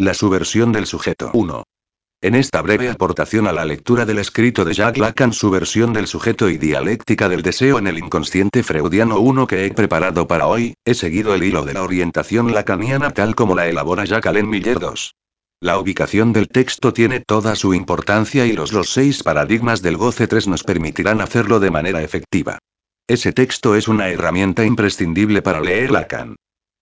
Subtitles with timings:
[0.00, 1.62] La subversión del sujeto 1.
[2.20, 6.08] En esta breve aportación a la lectura del escrito de Jacques Lacan, su versión del
[6.08, 10.74] sujeto y dialéctica del deseo en el inconsciente freudiano 1 que he preparado para hoy,
[10.84, 14.80] he seguido el hilo de la orientación lacaniana tal como la elabora Jacques Alain Miller
[14.80, 15.14] 2.
[15.60, 20.26] La ubicación del texto tiene toda su importancia y los los seis paradigmas del goce
[20.26, 22.58] 3 nos permitirán hacerlo de manera efectiva.
[23.06, 26.34] Ese texto es una herramienta imprescindible para leer Lacan.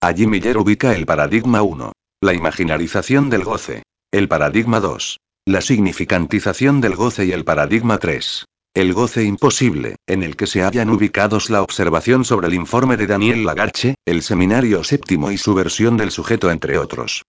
[0.00, 1.92] Allí Miller ubica el paradigma 1.
[2.22, 3.82] La imaginarización del goce.
[4.12, 5.16] El paradigma 2.
[5.46, 8.44] La significantización del goce y el paradigma 3.
[8.74, 13.06] El goce imposible, en el que se hallan ubicados la observación sobre el informe de
[13.06, 17.22] Daniel Lagarche, el seminario séptimo y su versión del sujeto entre otros.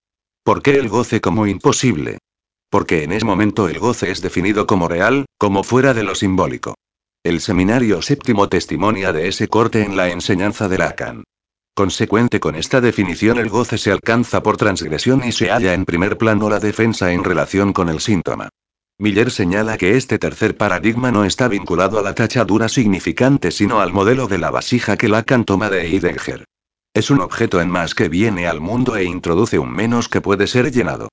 [0.44, 2.18] ¿Por qué el goce como imposible?
[2.70, 6.76] Porque en ese momento el goce es definido como real, como fuera de lo simbólico.
[7.24, 11.24] El seminario séptimo testimonia de ese corte en la enseñanza de Lacan.
[11.74, 16.18] Consecuente con esta definición, el goce se alcanza por transgresión y se halla en primer
[16.18, 18.50] plano la defensa en relación con el síntoma.
[19.00, 23.94] Miller señala que este tercer paradigma no está vinculado a la tachadura significante sino al
[23.94, 26.44] modelo de la vasija que Lacan toma de Heidegger.
[26.94, 30.48] Es un objeto en más que viene al mundo e introduce un menos que puede
[30.48, 31.08] ser llenado.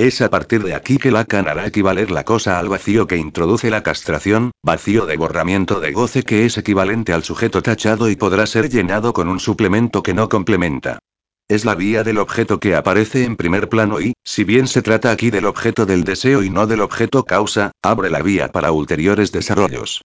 [0.00, 3.68] Es a partir de aquí que Lacan hará equivaler la cosa al vacío que introduce
[3.68, 8.46] la castración, vacío de borramiento de goce que es equivalente al sujeto tachado y podrá
[8.46, 11.00] ser llenado con un suplemento que no complementa.
[11.48, 15.10] Es la vía del objeto que aparece en primer plano y, si bien se trata
[15.10, 19.32] aquí del objeto del deseo y no del objeto causa, abre la vía para ulteriores
[19.32, 20.00] desarrollos.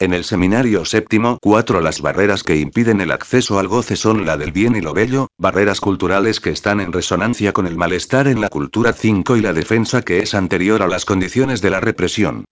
[0.00, 4.36] En el seminario séptimo 4 las barreras que impiden el acceso al goce son la
[4.36, 8.40] del bien y lo bello, barreras culturales que están en resonancia con el malestar en
[8.40, 12.44] la cultura 5 y la defensa que es anterior a las condiciones de la represión.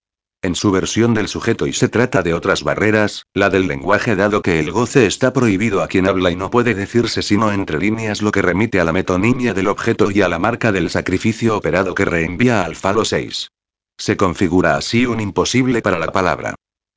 [0.42, 4.42] En su versión del sujeto y se trata de otras barreras, la del lenguaje dado
[4.42, 8.22] que el goce está prohibido a quien habla y no puede decirse sino entre líneas
[8.22, 11.94] lo que remite a la metonimia del objeto y a la marca del sacrificio operado
[11.94, 13.52] que reenvía al falo 6.
[13.98, 16.56] Se configura así un imposible para la palabra.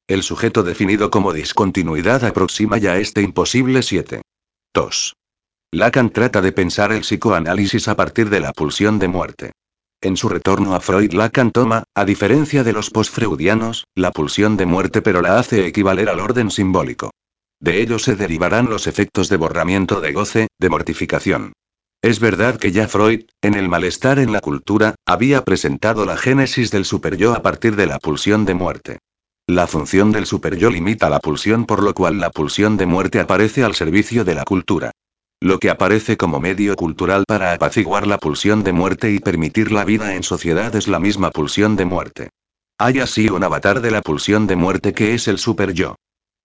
[0.09, 4.23] El sujeto definido como discontinuidad aproxima ya este imposible 7.
[4.73, 5.13] 2.
[5.71, 9.51] Lacan trata de pensar el psicoanálisis a partir de la pulsión de muerte.
[10.01, 14.65] En su retorno a Freud, Lacan toma, a diferencia de los postfreudianos, la pulsión de
[14.65, 17.11] muerte pero la hace equivaler al orden simbólico.
[17.59, 21.53] De ello se derivarán los efectos de borramiento de goce, de mortificación.
[22.01, 26.71] Es verdad que ya Freud, en el malestar en la cultura, había presentado la génesis
[26.71, 28.97] del superyo a partir de la pulsión de muerte.
[29.49, 33.63] La función del superyo limita la pulsión por lo cual la pulsión de muerte aparece
[33.63, 34.91] al servicio de la cultura.
[35.41, 39.85] Lo que aparece como medio cultural para apaciguar la pulsión de muerte y permitir la
[39.85, 42.29] vida en sociedad es la misma pulsión de muerte.
[42.77, 45.95] Hay así un avatar de la pulsión de muerte que es el superyo.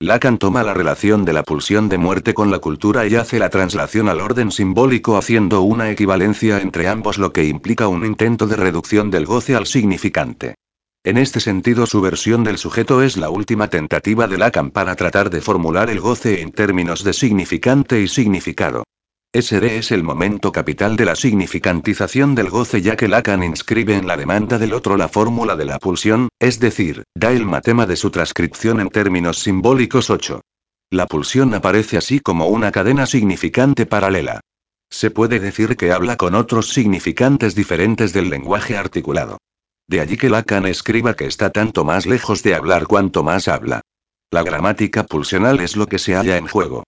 [0.01, 3.51] Lacan toma la relación de la pulsión de muerte con la cultura y hace la
[3.51, 8.57] traslación al orden simbólico haciendo una equivalencia entre ambos lo que implica un intento de
[8.57, 10.55] reducción del goce al significante.
[11.07, 15.29] En este sentido, su versión del sujeto es la última tentativa de Lacan para tratar
[15.29, 18.85] de formular el goce en términos de significante y significado.
[19.31, 24.07] Ese es el momento capital de la significantización del goce ya que Lacan inscribe en
[24.07, 27.97] la demanda del otro la fórmula de la pulsión, es decir, da el matema de
[27.97, 30.41] su transcripción en términos simbólicos 8.
[30.91, 34.41] La pulsión aparece así como una cadena significante paralela.
[34.89, 39.37] Se puede decir que habla con otros significantes diferentes del lenguaje articulado.
[39.87, 43.83] De allí que Lacan escriba que está tanto más lejos de hablar cuanto más habla.
[44.31, 46.85] La gramática pulsional es lo que se halla en juego.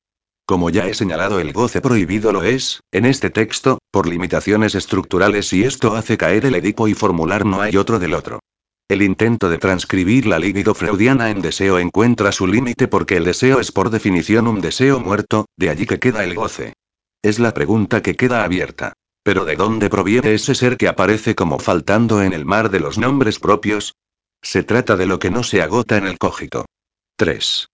[0.47, 5.53] Como ya he señalado, el goce prohibido lo es, en este texto, por limitaciones estructurales
[5.53, 8.41] y esto hace caer el Edipo y formular no hay otro del otro.
[8.89, 13.59] El intento de transcribir la libido freudiana en deseo encuentra su límite porque el deseo
[13.59, 16.73] es por definición un deseo muerto, de allí que queda el goce.
[17.23, 18.93] Es la pregunta que queda abierta.
[19.27, 22.97] Pero ¿de dónde proviene ese ser que aparece como faltando en el mar de los
[22.97, 23.97] nombres propios?
[24.41, 26.65] Se trata de lo que no se agota en el cógito.
[27.17, 27.67] 3.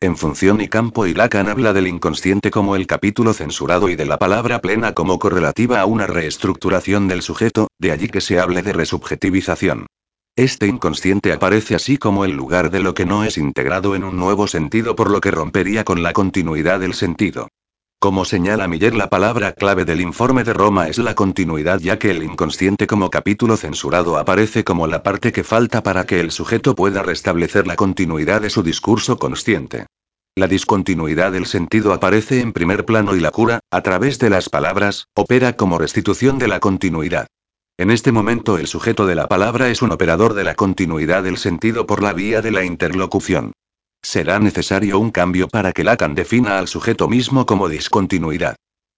[0.00, 4.04] En función y campo y Lacan habla del inconsciente como el capítulo censurado y de
[4.04, 8.62] la palabra plena como correlativa a una reestructuración del sujeto, de allí que se hable
[8.62, 9.86] de resubjetivización.
[10.36, 14.16] Este inconsciente aparece así como el lugar de lo que no es integrado en un
[14.16, 17.48] nuevo sentido por lo que rompería con la continuidad del sentido.
[18.02, 22.10] Como señala Miller, la palabra clave del informe de Roma es la continuidad, ya que
[22.10, 26.74] el inconsciente como capítulo censurado aparece como la parte que falta para que el sujeto
[26.74, 29.86] pueda restablecer la continuidad de su discurso consciente.
[30.34, 34.48] La discontinuidad del sentido aparece en primer plano y la cura, a través de las
[34.48, 37.28] palabras, opera como restitución de la continuidad.
[37.78, 41.36] En este momento el sujeto de la palabra es un operador de la continuidad del
[41.36, 43.52] sentido por la vía de la interlocución.
[44.02, 48.56] Será necesario un cambio para que Lacan defina al sujeto mismo como discontinuidad.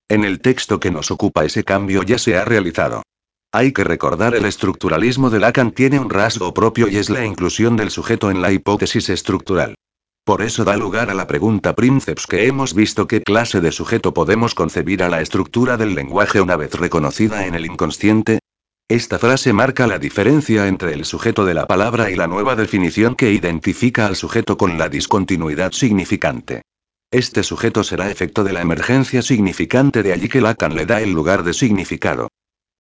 [0.09, 3.03] En el texto que nos ocupa ese cambio ya se ha realizado.
[3.53, 7.77] Hay que recordar el estructuralismo de Lacan tiene un rasgo propio y es la inclusión
[7.77, 9.77] del sujeto en la hipótesis estructural.
[10.25, 14.15] Por eso da lugar a la pregunta Princeps que hemos visto qué clase de sujeto
[14.15, 18.39] podemos concebir a la estructura del lenguaje una vez reconocida en el inconsciente.
[18.89, 23.15] Esta frase marca la diferencia entre el sujeto de la palabra y la nueva definición
[23.15, 26.61] que identifica al sujeto con la discontinuidad significante.
[27.11, 31.13] Este sujeto será efecto de la emergencia significante de allí que Lacan le da el
[31.13, 32.29] lugar de significado.